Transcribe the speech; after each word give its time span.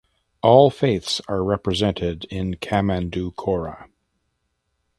All 0.41 0.71
faiths 0.71 1.21
are 1.27 1.43
represented 1.43 2.25
in 2.31 2.55
Kamandou 2.55 3.35
Koura. 3.35 3.87